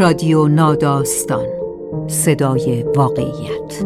[0.00, 1.46] رادیو ناداستان.
[2.06, 3.84] صدای واقعیت.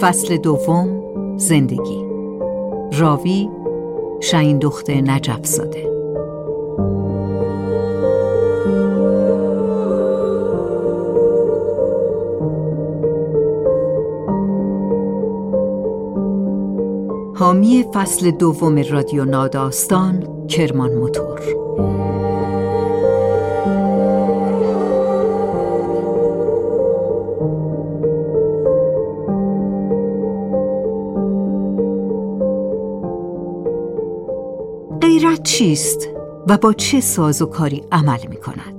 [0.00, 1.02] فصل دوم
[1.36, 2.04] زندگی.
[2.98, 3.48] راوی
[4.20, 5.87] شاین دخت نجف زاده
[17.68, 21.40] حامی فصل دوم رادیو ناداستان کرمان موتور
[35.00, 36.08] غیرت چیست
[36.46, 38.77] و با چه سازوکاری عمل می کند؟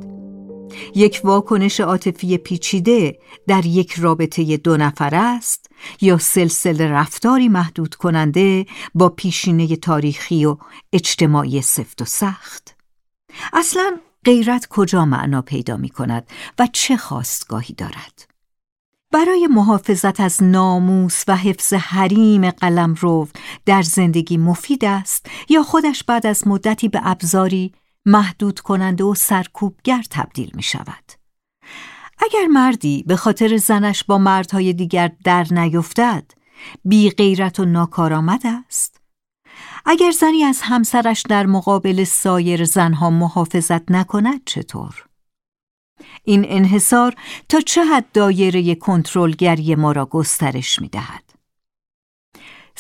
[0.96, 8.66] یک واکنش عاطفی پیچیده در یک رابطه دو نفر است یا سلسله رفتاری محدود کننده
[8.96, 10.58] با پیشینه تاریخی و
[10.94, 12.76] اجتماعی سفت و سخت.
[13.54, 16.28] اصلا غیرت کجا معنا پیدا می کند
[16.60, 18.30] و چه خواستگاهی دارد؟
[19.12, 23.28] برای محافظت از ناموس و حفظ حریم قلم رو
[23.66, 27.74] در زندگی مفید است یا خودش بعد از مدتی به ابزاری
[28.10, 31.12] محدود کننده و سرکوبگر تبدیل می شود.
[32.18, 36.32] اگر مردی به خاطر زنش با مردهای دیگر در نیفتد
[36.86, 39.02] بی غیرت و ناکارآمد است.
[39.86, 45.06] اگر زنی از همسرش در مقابل سایر زنها محافظت نکند چطور؟
[46.24, 47.16] این انحصار
[47.50, 51.29] تا چه حد دایره کنترلگری ما را گسترش می دهد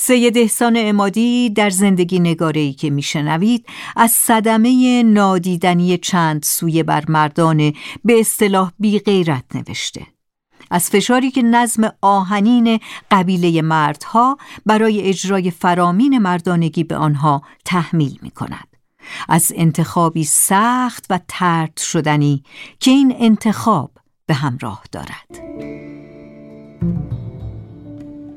[0.02, 7.74] سید احسان امادی در زندگی نگارهی که میشنوید از صدمه نادیدنی چند سویه بر مردان
[8.06, 10.07] به اصطلاح بی غیرت نوشته
[10.72, 12.79] از فشاری که نظم آهنین
[13.12, 18.68] قبیله مردها برای اجرای فرامین مردانگی به آنها تحمیل می کند.
[19.29, 22.44] از انتخابی سخت و ترد شدنی
[22.79, 23.91] که این انتخاب
[24.25, 25.88] به همراه دارد.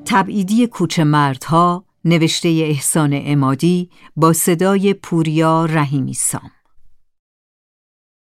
[0.04, 6.50] تبعیدی کوچه مردها نوشته احسان امادی با صدای پوریا رحیمی سام.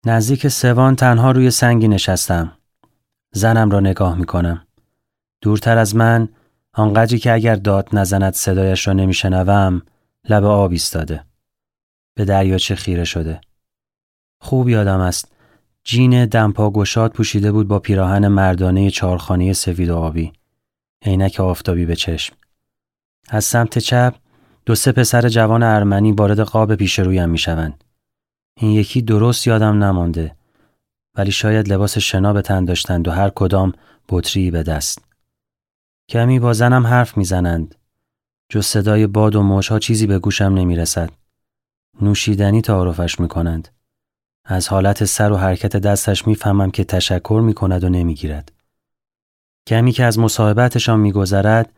[0.05, 2.57] نزدیک سوان تنها روی سنگی نشستم.
[3.33, 4.67] زنم را نگاه می کنم
[5.41, 6.29] دورتر از من
[6.73, 9.81] آنقدری که اگر داد نزند صدایش را نمیشنوم
[10.29, 11.25] لب آب ایستاده.
[12.15, 13.41] به دریاچه خیره شده.
[14.41, 15.31] خوب یادم است
[15.83, 20.33] جین دمپا گشاد پوشیده بود با پیراهن مردانه چارخانه سفید و آبی.
[21.05, 22.35] عینک آفتابی به چشم.
[23.29, 24.15] از سمت چپ
[24.65, 27.83] دو سه پسر جوان ارمنی وارد قاب پیش رویم می‌شوند.
[28.57, 30.35] این یکی درست یادم نمانده
[31.15, 33.73] ولی شاید لباس شنا به تن داشتند و هر کدام
[34.09, 35.05] بطری به دست.
[36.09, 37.75] کمی با زنم حرف می‌زنند.
[38.49, 41.09] جز صدای باد و موشها چیزی به گوشم نمی‌رسد.
[42.01, 43.67] نوشیدنی تعارفش می‌کنند.
[44.45, 48.51] از حالت سر و حرکت دستش می‌فهمم که تشکر می‌کند و نمی‌گیرد.
[49.67, 51.73] کمی که از مصاحبتشان میگذرد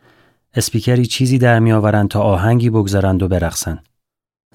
[0.54, 3.88] اسپیکری چیزی در میآورند تا آهنگی بگذارند و برقصند.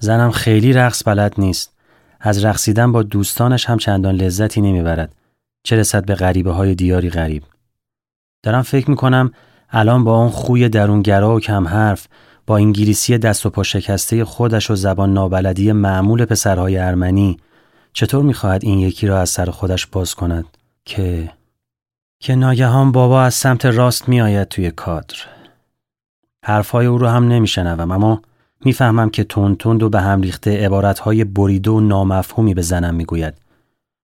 [0.00, 1.72] زنم خیلی رقص بلد نیست.
[2.20, 5.14] از رقصیدن با دوستانش هم چندان لذتی نمی‌برد
[5.62, 7.42] چه رسد به غریبه های دیاری غریب.
[8.42, 9.32] دارم فکر می‌کنم
[9.70, 12.06] الان با اون خوی درونگرا و کم حرف
[12.46, 17.36] با انگلیسی دست و پا شکسته خودش و زبان نابلدی معمول پسرهای ارمنی
[17.92, 20.44] چطور می‌خواهد این یکی را از سر خودش باز کند
[20.84, 21.30] که
[22.22, 25.16] که ناگهان بابا از سمت راست میآید توی کادر.
[26.44, 28.22] حرفهای او رو هم نمیشنوم اما
[28.64, 33.34] می‌فهمم که تند تند و به هم ریخته عبارتهای بریده و نامفهومی به زنم می‌گوید.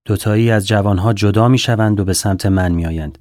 [0.05, 3.17] دوتایی از جوانها جدا می‌شوند و به سمت من میآیند.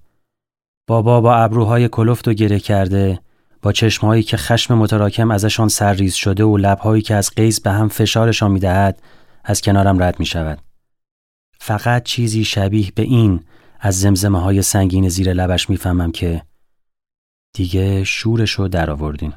[0.87, 3.21] بابا با ابروهای کلفت و گره کرده
[3.63, 7.89] با چشمهایی که خشم متراکم ازشان سرریز شده و لبهایی که از قیز به هم
[7.89, 9.03] فشارشان می‌دهد
[9.45, 10.59] از کنارم رد می شود.
[11.59, 13.41] فقط چیزی شبیه به این
[13.81, 16.43] از زمزمه های سنگین زیر لبش می‌فهمم که
[17.53, 19.33] دیگه شورشو در آوردین.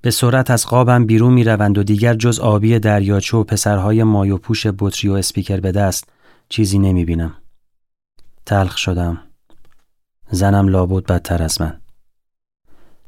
[0.00, 4.38] به سرعت از قابم بیرون می روند و دیگر جز آبی دریاچه و پسرهای مایو
[4.38, 6.04] پوش بطری و اسپیکر به دست
[6.48, 7.34] چیزی نمی بینم.
[8.46, 9.18] تلخ شدم.
[10.30, 11.80] زنم لابد بدتر از من.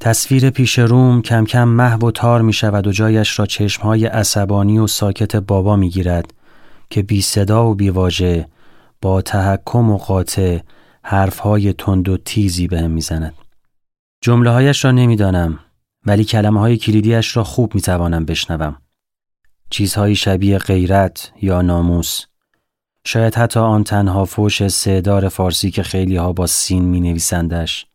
[0.00, 4.78] تصویر پیش روم کم کم محو و تار می شود و جایش را چشمهای عصبانی
[4.78, 6.34] و ساکت بابا می گیرد
[6.90, 8.48] که بی صدا و بی واجه
[9.04, 10.58] با تحکم و قاطع
[11.02, 13.34] حرفهای تند و تیزی بهم می‌زند.
[14.20, 15.58] جمله هایش را نمی‌دانم
[16.06, 18.76] ولی کلمه های کلیدیش را خوب می‌توانم بشنوم.
[19.70, 22.24] چیزهایی شبیه غیرت یا ناموس.
[23.06, 27.86] شاید حتی آن تنها فوش سهدار فارسی که خیلی ها با سین می نویسندش.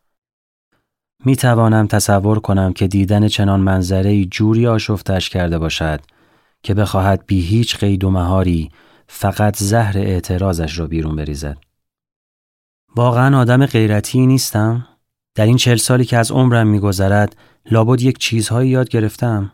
[1.24, 6.00] می توانم تصور کنم که دیدن چنان منظره جوری آشفتش کرده باشد
[6.62, 8.70] که بخواهد بی هیچ قید و مهاری
[9.12, 11.56] فقط زهر اعتراضش را بیرون بریزد.
[12.96, 14.86] واقعا آدم غیرتی نیستم؟
[15.34, 17.36] در این چهل سالی که از عمرم میگذرد
[17.70, 19.52] لابد یک چیزهایی یاد گرفتم.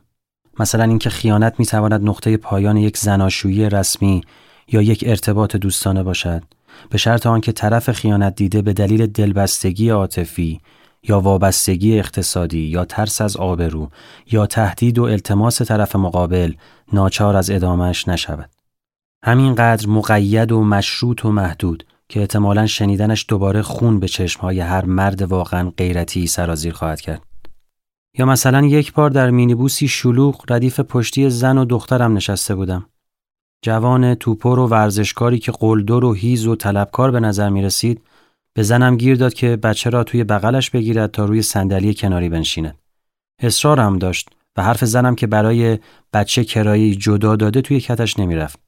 [0.58, 4.20] مثلا اینکه خیانت می‌تواند نقطه پایان یک زناشویی رسمی
[4.68, 6.42] یا یک ارتباط دوستانه باشد
[6.90, 10.60] به شرط آنکه طرف خیانت دیده به دلیل دلبستگی عاطفی
[11.02, 13.90] یا وابستگی اقتصادی یا ترس از آبرو
[14.32, 16.52] یا تهدید و التماس طرف مقابل
[16.92, 18.55] ناچار از ادامش نشود.
[19.26, 25.22] همینقدر مقید و مشروط و محدود که احتمالا شنیدنش دوباره خون به چشمهای هر مرد
[25.22, 27.22] واقعا غیرتی سرازیر خواهد کرد.
[28.18, 32.86] یا مثلا یک بار در مینیبوسی شلوغ ردیف پشتی زن و دخترم نشسته بودم.
[33.62, 38.02] جوان توپر و ورزشکاری که قلدر و هیز و طلبکار به نظر می رسید
[38.54, 42.78] به زنم گیر داد که بچه را توی بغلش بگیرد تا روی صندلی کناری بنشیند.
[43.38, 45.78] اصرار هم داشت و حرف زنم که برای
[46.12, 48.65] بچه کرایی جدا داده توی کتش نمی‌رفت.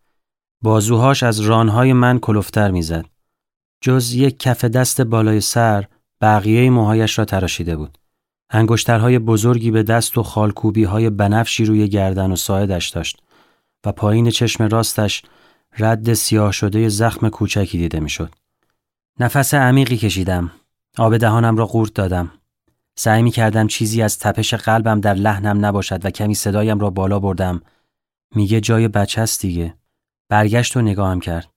[0.63, 3.05] بازوهاش از رانهای من کلفتر می‌زد.
[3.81, 5.85] جز یک کف دست بالای سر
[6.21, 7.99] بقیه موهایش را تراشیده بود.
[8.51, 13.23] انگشترهای بزرگی به دست و خالکوبی های بنفشی روی گردن و ساعدش داشت
[13.87, 15.23] و پایین چشم راستش
[15.79, 18.35] رد سیاه شده زخم کوچکی دیده می‌شد.
[19.21, 20.51] نفس عمیقی کشیدم.
[20.99, 22.31] آب دهانم را قورت دادم.
[22.97, 27.19] سعی می کردم چیزی از تپش قلبم در لحنم نباشد و کمی صدایم را بالا
[27.19, 27.63] بردم.
[28.35, 29.75] میگه جای بچه است دیگه.
[30.29, 31.53] برگشت و نگاهم کرد.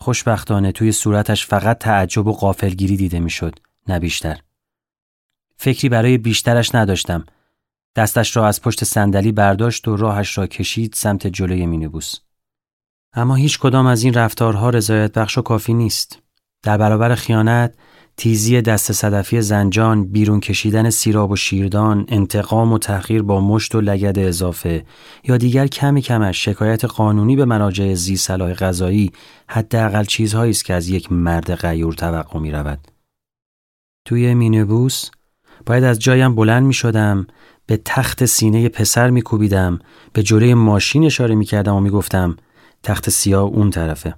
[0.00, 3.58] خوشبختانه توی صورتش فقط تعجب و قافلگیری دیده می‌شد،
[3.88, 4.40] نه بیشتر.
[5.56, 7.26] فکری برای بیشترش نداشتم.
[7.96, 12.14] دستش را از پشت صندلی برداشت و راهش را کشید سمت جلوی مینیبوس.
[13.12, 16.22] اما هیچ کدام از این رفتارها رضایت بخش و کافی نیست.
[16.62, 17.74] در برابر خیانت،
[18.16, 23.80] تیزی دست صدفی زنجان، بیرون کشیدن سیراب و شیردان، انتقام و تحقیر با مشت و
[23.80, 24.84] لگد اضافه
[25.24, 29.12] یا دیگر کمی کمش شکایت قانونی به مراجع زی صلاح غذایی
[29.48, 32.78] حداقل چیزهایی است که از یک مرد غیور توقع می رود.
[34.04, 35.10] توی مینیبوس
[35.66, 37.26] باید از جایم بلند می شدم
[37.66, 39.78] به تخت سینه پسر می کوبیدم
[40.12, 42.36] به جلوی ماشین اشاره می کردم و می گفتم
[42.82, 44.14] تخت سیاه اون طرفه.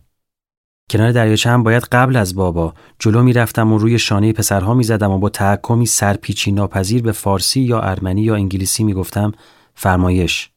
[0.91, 5.19] کنار دریاچه هم باید قبل از بابا جلو می‌رفتم و روی شانه پسرها می‌زدم و
[5.19, 9.33] با تحکمی سرپیچی ناپذیر به فارسی یا ارمنی یا انگلیسی می‌گفتم
[9.75, 10.51] فرمایش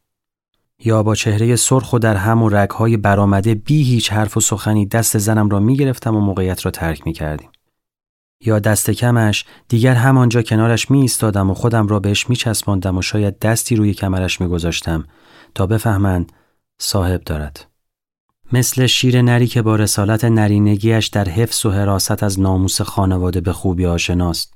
[0.84, 4.86] یا با چهره سرخ و در هم و رگهای برآمده بی هیچ حرف و سخنی
[4.86, 7.48] دست زنم را می‌گرفتم و موقعیت را ترک می‌کردیم
[8.40, 13.02] یا دست کمش دیگر همانجا کنارش می ایستادم و خودم را بهش می چسباندم و
[13.02, 15.04] شاید دستی روی کمرش می گذاشتم
[15.54, 16.32] تا بفهمند
[16.78, 17.66] صاحب دارد.
[18.52, 23.52] مثل شیر نری که با رسالت نرینگیش در حفظ و حراست از ناموس خانواده به
[23.52, 24.54] خوبی آشناست.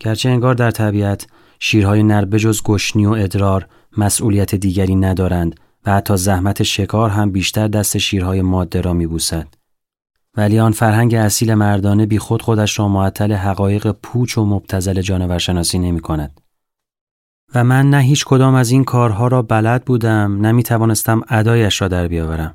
[0.00, 1.26] گرچه انگار در طبیعت
[1.58, 7.68] شیرهای نر بجز گشنی و ادرار مسئولیت دیگری ندارند و حتی زحمت شکار هم بیشتر
[7.68, 9.46] دست شیرهای ماده را میبوسد.
[10.36, 15.38] ولی آن فرهنگ اصیل مردانه بی خود خودش را معطل حقایق پوچ و مبتزل جانور
[15.38, 16.40] شناسی نمی کند.
[17.54, 21.82] و من نه هیچ کدام از این کارها را بلد بودم نه می توانستم ادایش
[21.82, 22.54] را در بیاورم.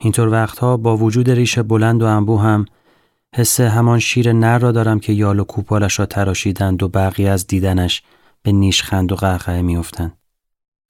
[0.00, 2.64] اینطور وقتها با وجود ریش بلند و انبو هم
[3.34, 7.46] حس همان شیر نر را دارم که یال و کوپالش را تراشیدند و بقیه از
[7.46, 8.02] دیدنش
[8.42, 10.18] به نیشخند و قهقه میافتند.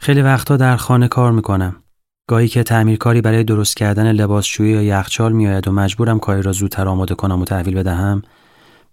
[0.01, 1.77] خیلی وقتها در خانه کار می‌کنم.
[2.29, 6.89] گاهی که تعمیرکاری برای درست کردن لباسشویی یا یخچال میآید و مجبورم کاری را زودتر
[6.89, 8.23] آماده کنم و تحویل بدهم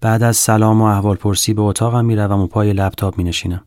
[0.01, 3.65] بعد از سلام و احوال پرسی به اتاقم می‌روم و پای لپتاپ می نشینم.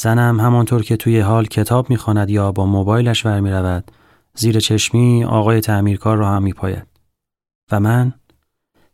[0.00, 3.90] زنم همانطور که توی حال کتاب می‌خواند یا با موبایلش ور می رود
[4.36, 6.86] زیر چشمی آقای تعمیرکار را هم می پاید.
[7.72, 8.12] و من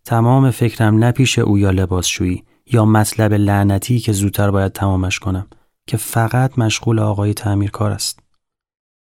[0.04, 5.46] تمام فکرم نه پیش او یا لباسشویی یا مطلب لعنتی که زودتر باید تمامش کنم
[5.86, 8.20] که فقط مشغول آقای تعمیرکار است.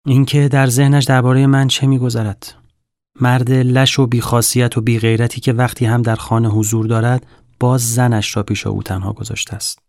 [0.05, 2.53] اینکه در ذهنش درباره من چه میگذرد؟
[3.21, 7.25] مرد لش و بیخاصیت و بیغیرتی که وقتی هم در خانه حضور دارد
[7.59, 9.84] باز زنش را پیش او تنها گذاشته است.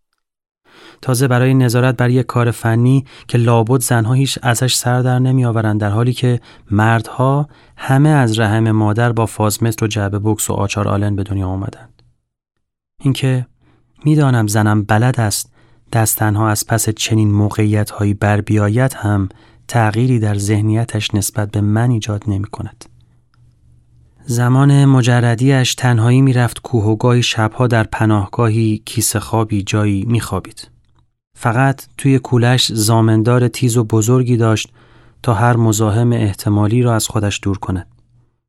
[1.01, 5.81] تازه برای نظارت بر یک کار فنی که لابد زنها هیچ ازش سر در نمیآورند
[5.81, 6.39] در حالی که
[6.71, 11.47] مردها همه از رحم مادر با فازمتر و جعبه بکس و آچار آلن به دنیا
[11.47, 12.01] آمدند.
[13.01, 13.47] اینکه
[14.05, 15.53] می‌دانم زنم بلد است
[15.93, 19.29] دست تنها از پس چنین موقعیت هایی بر بیاید هم
[19.67, 22.85] تغییری در ذهنیتش نسبت به من ایجاد نمی کند.
[24.29, 30.69] زمان مجردیش تنهایی می‌رفت کوه و گاهی شبها در پناهگاهی کیسه خوابی جایی میخوابید.
[31.37, 34.73] فقط توی کولش زامندار تیز و بزرگی داشت
[35.23, 37.87] تا هر مزاحم احتمالی را از خودش دور کند.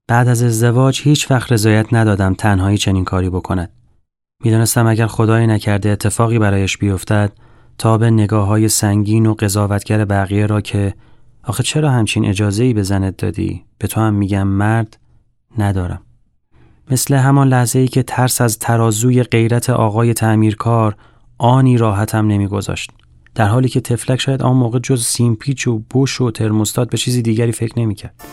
[0.08, 3.70] بعد از ازدواج هیچ وقت رضایت ندادم تنهایی چنین کاری بکند.
[4.44, 7.32] می‌دانستم اگر خدایی نکرده اتفاقی برایش بیفتد
[7.78, 10.94] تا به نگاه های سنگین و قضاوتگر بقیه را که
[11.42, 14.99] آخه چرا همچین اجازه ای به زنت دادی؟ به تو هم میگم مرد
[15.59, 16.02] ندارم.
[16.90, 20.97] مثل همان لحظه ای که ترس از ترازوی غیرت آقای تعمیرکار
[21.38, 22.90] آنی راحتم نمیگذاشت.
[23.35, 27.23] در حالی که تفلک شاید آن موقع جز سیمپیچ و بوش و ترموستات به چیزی
[27.23, 28.25] دیگری فکر نمی‌کرد.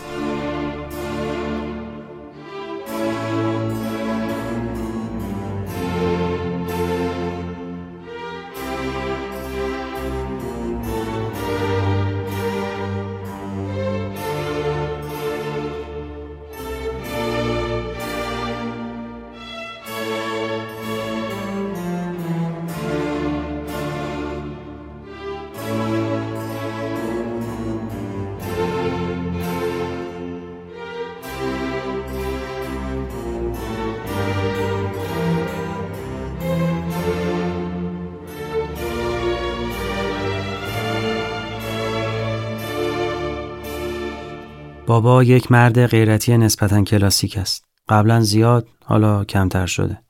[44.86, 47.64] بابا یک مرد غیرتی نسبتا کلاسیک است.
[47.88, 50.02] قبلا زیاد حالا کمتر شده.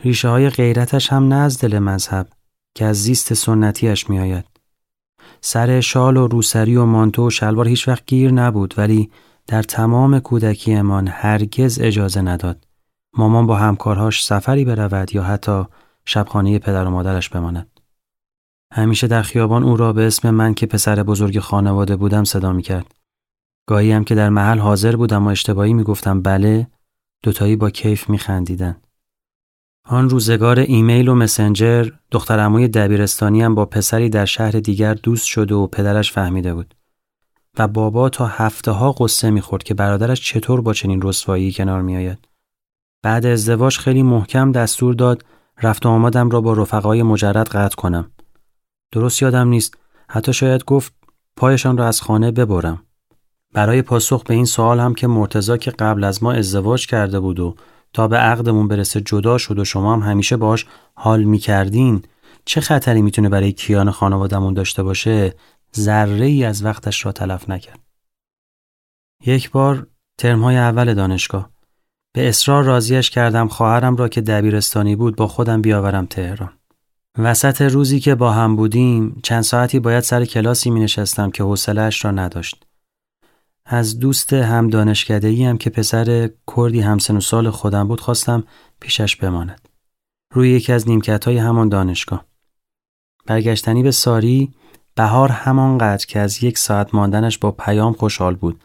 [0.00, 2.28] ریشه های غیرتش هم نه از دل مذهب
[2.74, 4.44] که از زیست سنتیش می آید.
[5.40, 9.10] سر شال و روسری و مانتو و شلوار هیچ وقت گیر نبود ولی
[9.46, 12.66] در تمام کودکیمان هرگز اجازه نداد.
[13.12, 15.64] مامان با همکارهاش سفری برود یا حتی
[16.04, 17.80] شبخانه پدر و مادرش بماند.
[18.72, 22.62] همیشه در خیابان او را به اسم من که پسر بزرگ خانواده بودم صدا می
[22.62, 22.97] کرد.
[23.68, 26.66] گاهی هم که در محل حاضر بودم و اشتباهی می‌گفتم بله
[27.22, 28.76] دوتایی با کیف میخندیدن.
[29.84, 35.26] آن روزگار ایمیل و مسنجر دختر عموی دبیرستانی هم با پسری در شهر دیگر دوست
[35.26, 36.74] شده و پدرش فهمیده بود.
[37.58, 42.28] و بابا تا هفته ها قصه می‌خورد که برادرش چطور با چنین رسوایی کنار میآید.
[43.02, 45.24] بعد ازدواج خیلی محکم دستور داد
[45.62, 48.10] رفت و آمدم را با رفقای مجرد قطع کنم.
[48.92, 50.94] درست یادم نیست حتی شاید گفت
[51.36, 52.84] پایشان را از خانه ببرم.
[53.52, 57.40] برای پاسخ به این سوال هم که مرتزا که قبل از ما ازدواج کرده بود
[57.40, 57.54] و
[57.92, 62.02] تا به عقدمون برسه جدا شد و شما هم همیشه باش حال می‌کردین
[62.44, 65.34] چه خطری می‌تونه برای کیان خانوادمون داشته باشه
[65.76, 67.80] ذره ای از وقتش را تلف نکرد.
[69.26, 69.86] یک بار
[70.18, 71.50] ترمهای اول دانشگاه
[72.14, 76.52] به اصرار راضیش کردم خواهرم را که دبیرستانی بود با خودم بیاورم تهران.
[77.18, 82.04] وسط روزی که با هم بودیم چند ساعتی باید سر کلاسی می نشستم که حوصلهاش
[82.04, 82.67] را نداشت.
[83.70, 88.44] از دوست هم دانشکده هم که پسر کردی همسن و سال خودم بود خواستم
[88.80, 89.68] پیشش بماند.
[90.32, 92.24] روی یکی از نیمکت های همان دانشگاه.
[93.26, 94.52] برگشتنی به ساری
[94.94, 98.60] بهار همانقدر که از یک ساعت ماندنش با پیام خوشحال بود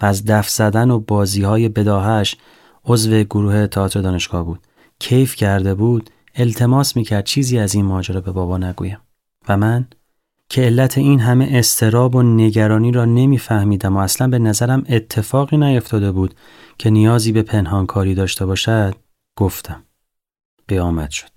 [0.00, 2.36] و از دف زدن و بازی های بداهش
[2.84, 4.66] عضو گروه تئاتر دانشگاه بود.
[4.98, 8.98] کیف کرده بود التماس می‌کرد چیزی از این ماجرا به بابا نگویم
[9.48, 9.86] و من
[10.52, 16.12] که علت این همه استراب و نگرانی را نمیفهمیدم و اصلا به نظرم اتفاقی نیفتاده
[16.12, 16.34] بود
[16.78, 18.94] که نیازی به پنهانکاری داشته باشد
[19.36, 19.82] گفتم.
[20.68, 21.30] قیامت شد.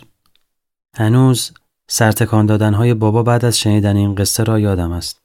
[0.98, 1.51] هنوز
[1.88, 5.22] سرتکان دادنهای بابا بعد از شنیدن این قصه را یادم است.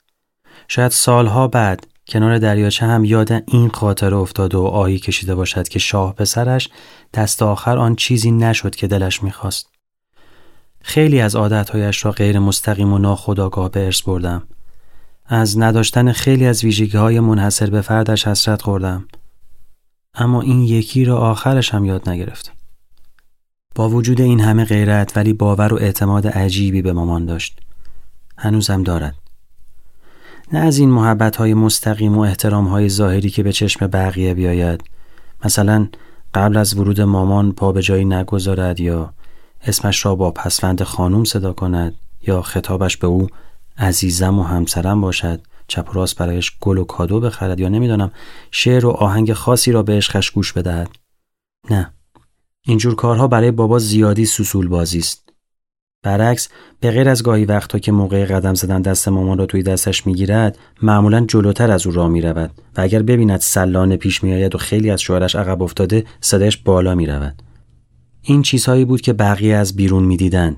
[0.69, 5.79] شاید سالها بعد کنار دریاچه هم یاد این خاطره افتاده و آهی کشیده باشد که
[5.79, 6.69] شاه پسرش
[7.15, 9.80] دست آخر آن چیزی نشد که دلش می‌خواست.
[10.83, 14.43] خیلی از عادتهایش را غیر مستقیم و ناخداگاه به ارث بردم.
[15.27, 19.09] از نداشتن خیلی از ویژگی های منحصر به فردش حسرت خوردم.
[20.15, 22.53] اما این یکی را آخرش هم یاد نگرفتم.
[23.75, 27.61] با وجود این همه غیرت ولی باور و اعتماد عجیبی به مامان داشت.
[28.39, 29.15] هنوزم دارد.
[30.53, 34.85] نه از این محبت های مستقیم و احترام های ظاهری که به چشم بقیه بیاید.
[35.45, 35.89] مثلا
[36.35, 39.13] قبل از ورود مامان پا به جایی نگذارد یا
[39.67, 41.95] اسمش را با پسوند خانوم صدا کند
[42.27, 43.27] یا خطابش به او
[43.79, 45.41] عزیزم و همسرم باشد.
[45.69, 48.11] چپ و راست برایش گل و کادو بخرد یا نمی‌دانم
[48.51, 50.89] شعر و آهنگ خاصی را به عشقش گوش بدهد.
[51.71, 51.93] نه.
[52.63, 55.33] اینجور کارها برای بابا زیادی سوسول بازی است.
[56.03, 56.49] برعکس
[56.81, 60.59] به غیر از گاهی وقتا که موقع قدم زدن دست مامان را توی دستش می‌گیرد
[60.83, 65.01] معمولا جلوتر از او راه می‌رود و اگر ببیند سلانه پیش میآید و خیلی از
[65.01, 67.43] شوهرش عقب افتاده صدایش بالا می‌رود.
[68.23, 70.57] این چیزهایی بود که بقیه از بیرون می‌دیدن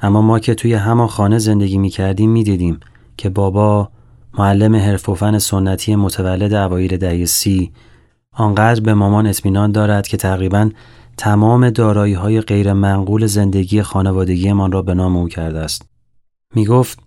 [0.00, 2.80] اما ما که توی همان خانه زندگی می‌کردیم می‌دیدیم
[3.16, 3.90] که بابا
[4.38, 7.72] معلم حرف و فن سنتی متولد اوایل دهه سی
[8.32, 10.70] آنقدر به مامان اطمینان دارد که تقریبا
[11.16, 15.88] تمام دارایی های غیر منقول زندگی خانوادگیمان را به نام او کرده است.
[16.54, 16.98] می گفت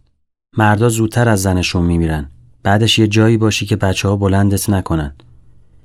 [0.58, 2.30] مردا زودتر از زنشون میمیرن.
[2.64, 5.14] بعدش یه جایی باشی که بچه ها بلندت نکنن.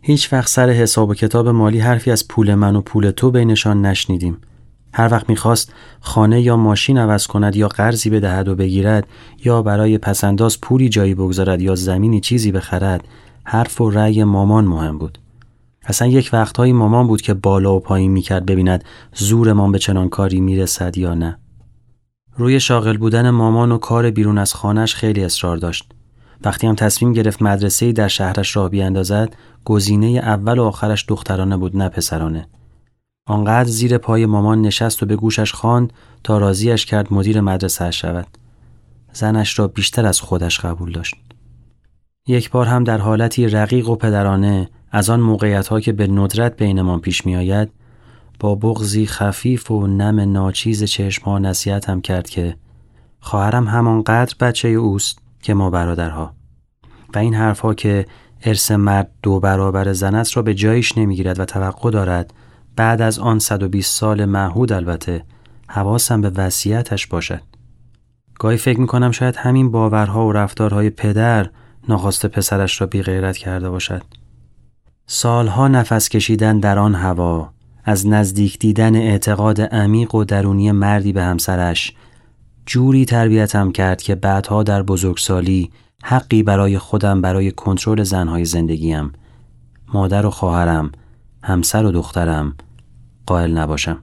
[0.06, 3.87] هیچ وقت سر حساب و کتاب مالی حرفی از پول من و پول تو بینشان
[3.87, 4.37] نشنیدیم.
[4.92, 9.06] هر وقت می‌خواست خانه یا ماشین عوض کند یا قرضی بدهد و بگیرد
[9.44, 13.08] یا برای پسنداز پولی جایی بگذارد یا زمینی چیزی بخرد
[13.44, 15.18] حرف و رأی مامان مهم بود.
[15.84, 18.84] اصلا یک وقتهایی مامان بود که بالا و پایین می‌کرد ببیند
[19.14, 21.38] زورمان به چنان کاری می‌رسد یا نه.
[22.37, 25.93] روی شاغل بودن مامان و کار بیرون از خانهش خیلی اصرار داشت.
[26.44, 31.76] وقتی هم تصمیم گرفت مدرسه در شهرش را بیاندازد گزینه اول و آخرش دخترانه بود
[31.76, 32.48] نه پسرانه.
[33.26, 35.92] آنقدر زیر پای مامان نشست و به گوشش خواند
[36.24, 38.26] تا راضیش کرد مدیر مدرسه شود.
[39.12, 41.14] زنش را بیشتر از خودش قبول داشت.
[42.26, 46.56] یک بار هم در حالتی رقیق و پدرانه از آن موقعیت ها که به ندرت
[46.56, 47.70] بینمان پیش می آید
[48.40, 52.56] با بغزی خفیف و نم ناچیز چشمها نصیحت هم کرد که
[53.20, 56.34] خواهرم همانقدر بچه اوست که ما برادرها.
[57.14, 58.06] و این حرفها که
[58.42, 62.34] ارث مرد دو برابر زن است را به جایش نمی‌گیرد و توقع دارد
[62.76, 65.24] بعد از آن 120 سال معهود البته
[65.68, 67.40] حواسم به وصیتش باشد.
[68.38, 71.50] گاهی فکر می کنم شاید همین باورها و رفتارهای پدر
[71.88, 74.02] ناخواست پسرش را بی غیرت کرده باشد.
[75.06, 77.50] سالها نفس کشیدن در آن هوا
[77.84, 81.92] از نزدیک دیدن اعتقاد عمیق و درونی مردی به همسرش
[82.66, 85.71] جوری تربیتم کرد که بعدها در بزرگسالی
[86.02, 89.12] حقی برای خودم برای کنترل زنهای زندگیم
[89.94, 90.92] مادر و خواهرم
[91.42, 92.56] همسر و دخترم
[93.26, 93.99] قائل نباشم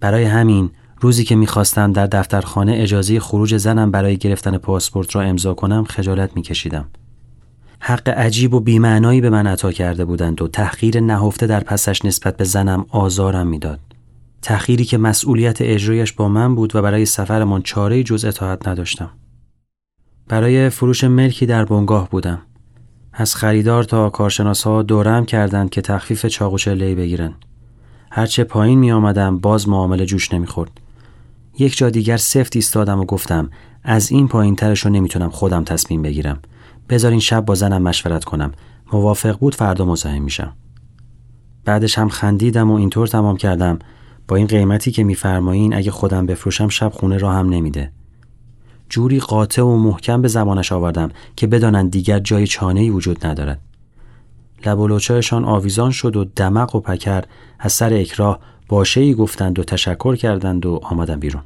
[0.00, 0.70] برای همین
[1.00, 6.36] روزی که می‌خواستم در دفترخانه اجازه خروج زنم برای گرفتن پاسپورت را امضا کنم خجالت
[6.36, 6.88] میکشیدم
[7.80, 12.36] حق عجیب و بیمعنایی به من عطا کرده بودند و تحقیر نهفته در پسش نسبت
[12.36, 13.80] به زنم آزارم می‌داد.
[14.42, 19.10] تحقیری که مسئولیت اجرایش با من بود و برای سفرمان چاره جز اطاعت نداشتم.
[20.28, 22.42] برای فروش ملکی در بنگاه بودم.
[23.12, 27.34] از خریدار تا کارشناس ها دورم کردند که تخفیف چاق و بگیرن.
[28.10, 30.80] هرچه پایین می آمدم باز معامله جوش نمی‌خورد.
[31.58, 33.50] یک جا دیگر سفت ایستادم و گفتم
[33.84, 36.38] از این پایین ترش رو نمی‌تونم خودم تصمیم بگیرم.
[36.88, 38.52] بذارین شب با زنم مشورت کنم
[38.92, 40.52] موافق بود فردا مزاحم میشم
[41.64, 43.78] بعدش هم خندیدم و اینطور تمام کردم
[44.30, 47.92] با این قیمتی که میفرمایین اگه خودم بفروشم شب خونه را هم نمیده.
[48.88, 53.60] جوری قاطع و محکم به زبانش آوردم که بدانند دیگر جای چانه ای وجود ندارد.
[54.66, 54.98] لب و
[55.32, 57.24] آویزان شد و دمق و پکر
[57.58, 58.38] از سر اکراه
[58.68, 61.42] باشه ای گفتند و تشکر کردند و آمدم بیرون.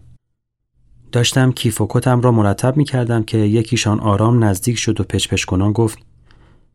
[1.13, 5.45] داشتم کیف و کتم را مرتب می کردم که یکیشان آرام نزدیک شد و پچ
[5.45, 5.99] کنان گفت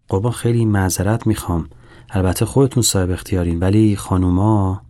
[0.08, 1.70] قربان خیلی معذرت می‌خوام.
[2.10, 4.89] البته خودتون صاحب اختیارین ولی خانوما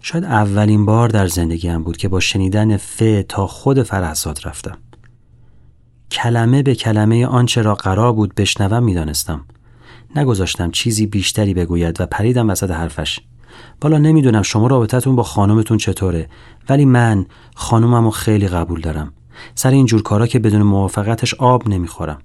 [0.00, 4.78] شاید اولین بار در زندگیم بود که با شنیدن ف تا خود فرحزاد رفتم.
[6.10, 9.44] کلمه به کلمه آنچه را قرار بود بشنوم می‌دانستم.
[10.16, 13.20] نگذاشتم چیزی بیشتری بگوید و پریدم وسط حرفش.
[13.80, 16.28] بالا نمی‌دونم شما رابطتون با خانومتون چطوره
[16.68, 19.12] ولی من خانومم رو خیلی قبول دارم.
[19.54, 22.18] سر این جور کارا که بدون موافقتش آب نمی‌خورم.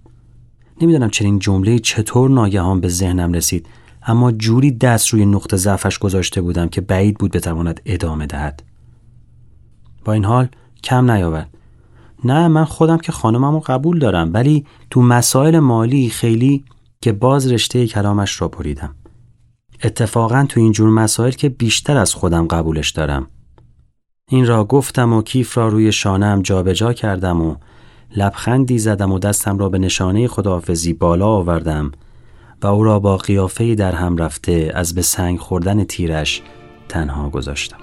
[0.82, 3.68] نمی‌دونم چنین جمله چطور ناگهان به ذهنم رسید.
[4.06, 8.64] اما جوری دست روی نقطه ضعفش گذاشته بودم که بعید بود بتواند ادامه دهد.
[10.06, 10.48] با این حال
[10.84, 11.50] کم نیاورد.
[12.24, 16.66] نه من خودم که خانمم رو قبول دارم ولی تو مسائل مالی خیلی
[17.02, 18.96] که باز رشته کلامش را بریدم.
[19.84, 23.28] اتفاقا تو این جور مسائل که بیشتر از خودم قبولش دارم.
[24.30, 27.56] این را گفتم و کیف را روی شانم جابجا کردم و
[28.16, 31.92] لبخندی زدم و دستم را به نشانه خداحافظی بالا آوردم.
[32.66, 36.42] او را با قیافه در هم رفته از به سنگ خوردن تیرش
[36.90, 37.78] تنها گذاشتم.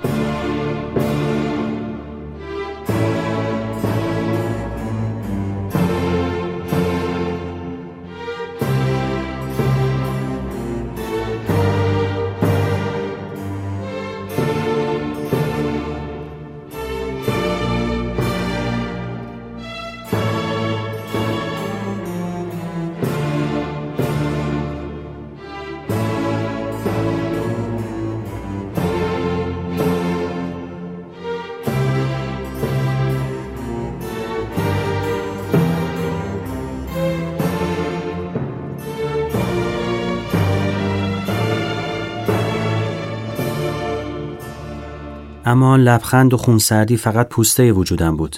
[45.52, 48.36] اما لبخند و خونسردی فقط پوسته وجودم بود.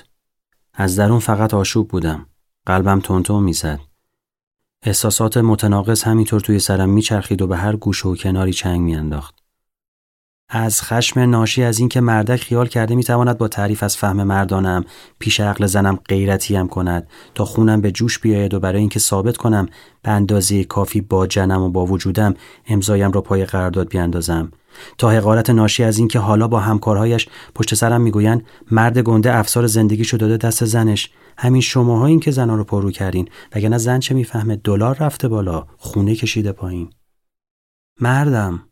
[0.75, 2.27] از درون فقط آشوب بودم.
[2.67, 3.81] قلبم تونتون می‌زد.
[4.83, 9.35] احساسات متناقض همینطور توی سرم میچرخید و به هر گوش و کناری چنگ میانداخت.
[10.49, 14.85] از خشم ناشی از اینکه مردک خیال کرده می‌تواند با تعریف از فهم مردانم
[15.19, 19.69] پیش عقل زنم غیرتیم کند تا خونم به جوش بیاید و برای اینکه ثابت کنم
[20.03, 22.35] به اندازه کافی با جنم و با وجودم
[22.67, 24.53] امضایم را پای قرارداد بیاندازم
[24.99, 30.17] تا حقارت ناشی از اینکه حالا با همکارهایش پشت سرم می‌گویند مرد گنده افسار زندگیشو
[30.17, 31.11] داده دست زنش.
[31.39, 33.29] همین شماها این که زنا رو پرو کردین.
[33.55, 36.91] وگرنه زن چه می‌فهمه؟ دلار رفته بالا خونه کشیده پایین.
[38.01, 38.63] مردم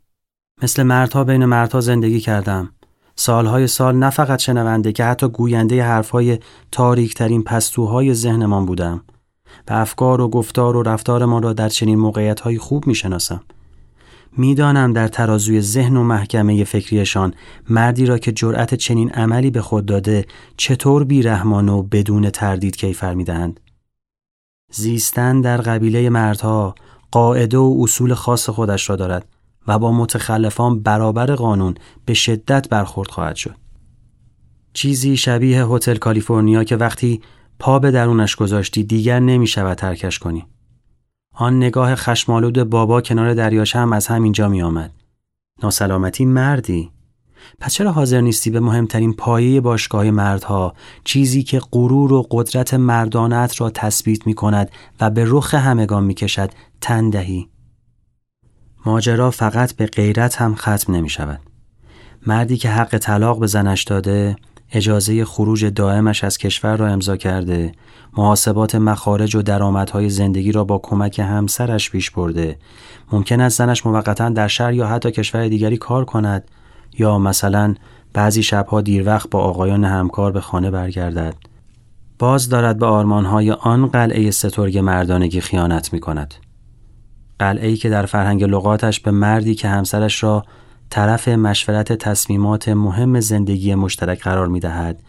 [0.62, 2.70] مثل مردها بین مردها زندگی کردم.
[3.16, 6.38] سالهای سال نه فقط شنونده که حتی گوینده حرفهای
[6.72, 9.04] تاریکترین پستوهای ذهنمان بودم.
[9.68, 13.42] و افکار و گفتار و رفتارمان را در چنین موقعیتهایی خوب می‌شناسم.
[14.36, 17.34] می‌دانم در ترازوی ذهن و محکمه فکریشان
[17.68, 23.14] مردی را که جرأت چنین عملی به خود داده چطور بیرحمان و بدون تردید کیفر
[23.14, 23.60] می‌دهند
[24.72, 26.74] زیستن در قبیله مردها
[27.10, 29.26] قاعده و اصول خاص خودش را دارد
[29.66, 31.74] و با متخلفان برابر قانون
[32.06, 33.56] به شدت برخورد خواهد شد.
[34.72, 37.20] چیزی شبیه هتل کالیفرنیا که وقتی
[37.58, 40.44] پا به درونش گذاشتی دیگر نمی شود ترکش کنی.
[41.32, 44.90] آن نگاه خشمالود بابا کنار دریاچه هم از همینجا می آمد.
[45.62, 46.90] ناسلامتی مردی.
[47.60, 53.60] پس چرا حاضر نیستی به مهمترین پایه باشگاه مردها چیزی که غرور و قدرت مردانت
[53.60, 57.48] را تثبیت می کند و به رخ همگان می کشد تندهی؟
[58.86, 61.40] ماجرا فقط به غیرت هم ختم نمی شود.
[62.26, 64.36] مردی که حق طلاق به زنش داده
[64.72, 67.72] اجازه خروج دائمش از کشور را امضا کرده.
[68.16, 72.58] محاسبات مخارج و درآمدهای زندگی را با کمک همسرش پیش برده.
[73.12, 76.44] ممکن است زنش موقتا در شهر یا حتی کشور دیگری کار کند
[76.98, 77.74] یا مثلا
[78.12, 81.34] بعضی شبها دیر وقت با آقایان همکار به خانه برگردد.
[82.18, 86.34] باز دارد به آرمانهای آن قلعه سترگ مردانگی خیانت می کند
[87.38, 90.44] قلعه ای که در فرهنگ لغاتش به مردی که همسرش را
[90.92, 95.02] طرف مشورت تصمیمات مهم زندگی مشترک قرار می دهد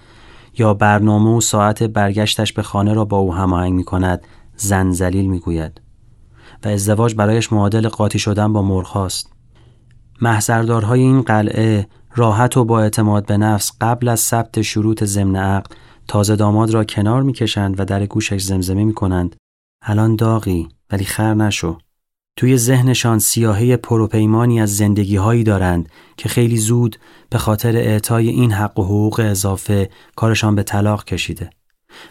[0.57, 5.39] یا برنامه و ساعت برگشتش به خانه را با او هماهنگ می کند زنزلیل می
[5.39, 5.81] گوید
[6.65, 9.29] و ازدواج برایش معادل قاطی شدن با مرخاست
[10.21, 15.71] محضردارهای این قلعه راحت و با اعتماد به نفس قبل از ثبت شروط ضمن عقد
[16.07, 19.35] تازه داماد را کنار می‌کشند و در گوشش زمزمه می کنند
[19.81, 21.77] الان داغی ولی خر نشو.
[22.35, 28.51] توی ذهنشان سیاهی پروپیمانی از زندگی هایی دارند که خیلی زود به خاطر اعطای این
[28.51, 31.49] حق و حقوق اضافه کارشان به طلاق کشیده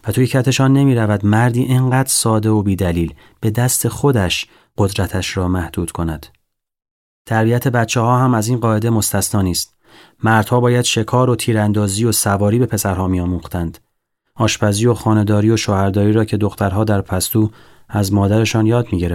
[0.08, 4.46] و توی کتشان نمی رود مردی اینقدر ساده و بیدلیل به دست خودش
[4.78, 6.26] قدرتش را محدود کند.
[7.26, 9.74] تربیت بچه ها هم از این قاعده مستثنا نیست.
[10.24, 13.78] مردها باید شکار و تیراندازی و سواری به پسرها میآموختند.
[14.34, 17.50] آشپزی و خانهداری و شوهرداری را که دخترها در پستو
[17.88, 19.08] از مادرشان یاد می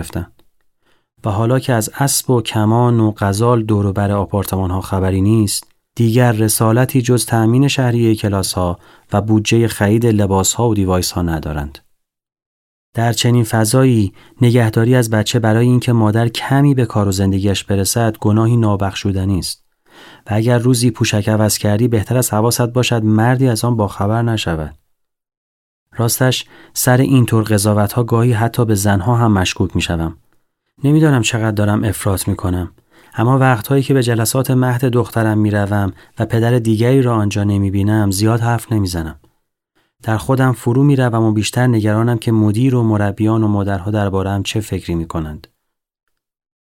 [1.26, 6.32] و حالا که از اسب و کمان و غزال بر آپارتمان ها خبری نیست دیگر
[6.32, 8.80] رسالتی جز تأمین شهریه کلاس ها
[9.14, 11.80] و بودجه خرید لباس ها و دیوایس ها ندارند.
[12.94, 18.18] در چنین فضایی نگهداری از بچه برای اینکه مادر کمی به کار و زندگیش برسد
[18.18, 19.66] گناهی نابخشودنی است
[20.28, 24.76] و اگر روزی پوشک عوض کردی بهتر از حواست باشد مردی از آن باخبر نشود.
[25.96, 30.18] راستش سر اینطور قضاوت ها گاهی حتی به زنها هم مشکوک می شدم.
[30.84, 32.72] نمی‌دانم چقدر دارم افراط می کنم.
[33.14, 38.12] اما وقتهایی که به جلسات مهد دخترم می‌روم و پدر دیگری را آنجا نمی بینم
[38.12, 39.20] زیاد حرف نمی‌زنم.
[40.04, 44.44] در خودم فرو می روم و بیشتر نگرانم که مدیر و مربیان و مادرها دربارم
[44.44, 45.48] چه فکری می کنند.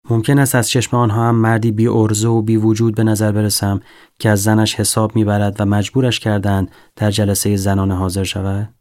[0.10, 3.82] ممکن است از چشم آنها هم مردی بی ارزه و بی وجود به نظر برسم
[4.20, 8.74] که از زنش حساب می‌برد و مجبورش کردند در جلسه زنانه حاضر شود؟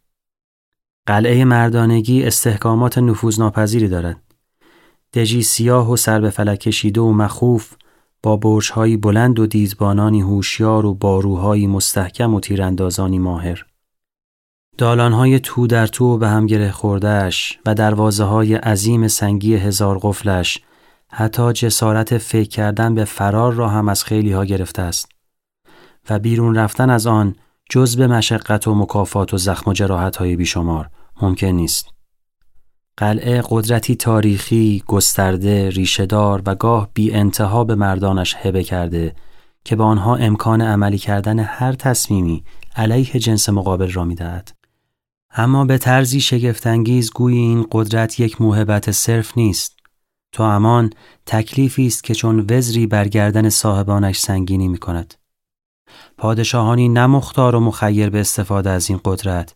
[1.06, 4.22] قلعه مردانگی استحکامات نفوذناپذیری دارد.
[5.16, 7.72] دژی سیاه و سر به فلک کشیده و مخوف
[8.22, 13.66] با برجهایی بلند و دیزبانانی هوشیار و باروهایی مستحکم و تیراندازانی ماهر
[14.78, 20.62] دالانهای تو در تو به هم گره خوردهش و دروازه های عظیم سنگی هزار قفلش
[21.08, 25.08] حتی جسارت فکر کردن به فرار را هم از خیلی ها گرفته است
[26.10, 27.34] و بیرون رفتن از آن
[27.70, 30.90] جز به مشقت و مکافات و زخم و جراحت های بیشمار
[31.22, 31.95] ممکن نیست.
[32.98, 39.14] قلعه قدرتی تاریخی، گسترده، ریشهدار و گاه بی انتها به مردانش هبه کرده
[39.64, 42.44] که به آنها امکان عملی کردن هر تصمیمی
[42.76, 44.52] علیه جنس مقابل را می‌دهد.
[45.30, 49.76] اما به طرزی شگفتانگیز گوی این قدرت یک موهبت صرف نیست.
[50.32, 50.90] تو امان
[51.26, 55.14] تکلیفی است که چون وزری برگردن صاحبانش سنگینی می کند.
[56.18, 59.54] پادشاهانی نمختار و مخیر به استفاده از این قدرت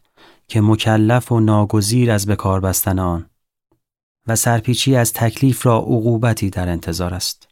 [0.48, 3.29] که مکلف و ناگزیر از بکار بستن آن
[4.26, 7.48] و سرپیچی از تکلیف را عقوبتی در انتظار است.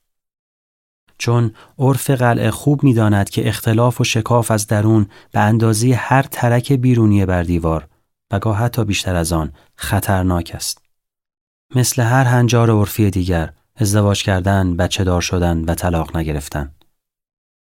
[1.18, 6.72] چون عرف قلعه خوب می‌داند که اختلاف و شکاف از درون به اندازه هر ترک
[6.72, 7.88] بیرونی بر دیوار
[8.31, 10.83] و گاه حتی بیشتر از آن خطرناک است.
[11.74, 16.74] مثل هر هنجار عرفی دیگر ازدواج کردن، بچه دار شدن و طلاق نگرفتن.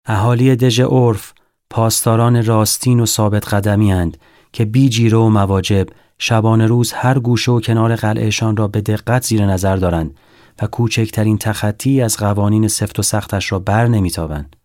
[0.06, 1.32] اهالی دژ عرف
[1.70, 4.16] پاسداران راستین و ثابت قدمی هند
[4.52, 5.86] که بی جیره و مواجب
[6.18, 10.14] شبان روز هر گوشه و کنار قلعهشان را به دقت زیر نظر دارند
[10.62, 14.56] و کوچکترین تخطی از قوانین سفت و سختش را بر نمیتابند.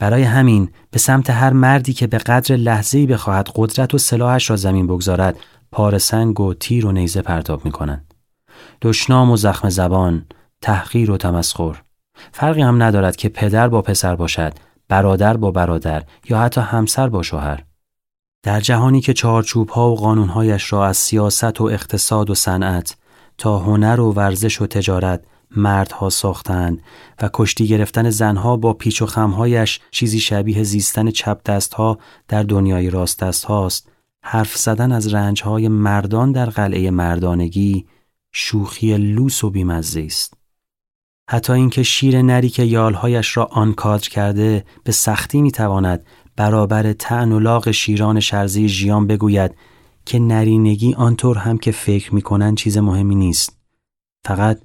[0.00, 4.56] برای همین به سمت هر مردی که به قدر لحظه‌ای بخواهد قدرت و سلاحش را
[4.56, 5.36] زمین بگذارد
[5.72, 8.14] پارسنگ و تیر و نیزه پرتاب می کنند.
[8.82, 10.26] دشنام و زخم زبان،
[10.60, 11.82] تحقیر و تمسخر.
[12.32, 14.52] فرقی هم ندارد که پدر با پسر باشد،
[14.88, 17.64] برادر با برادر یا حتی همسر با شوهر.
[18.42, 22.96] در جهانی که چارچوب ها و قانونهایش را از سیاست و اقتصاد و صنعت
[23.38, 25.24] تا هنر و ورزش و تجارت
[25.56, 26.82] مردها ساختند
[27.22, 32.90] و کشتی گرفتن زنها با پیچ و خمهایش چیزی شبیه زیستن چپ دستها در دنیای
[32.90, 33.88] راست دست هاست.
[34.24, 37.86] حرف زدن از رنجهای مردان در قلعه مردانگی
[38.32, 40.34] شوخی لوس و بیمزه است.
[41.30, 47.40] حتی اینکه شیر نری که یالهایش را آنکادر کرده به سختی می‌تواند برابر تعن و
[47.40, 49.54] لاغ شیران شرزی ژیان بگوید
[50.06, 53.56] که نرینگی آنطور هم که فکر می‌کنن چیز مهمی نیست
[54.24, 54.60] فقط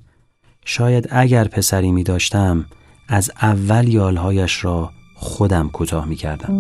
[0.65, 2.65] شاید اگر پسری می داشتم
[3.08, 6.53] از اول یالهایش را خودم کوتاه می کردم.